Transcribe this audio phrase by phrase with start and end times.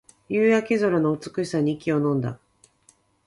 [0.29, 2.39] 夕焼け空の美しさに息をのんだ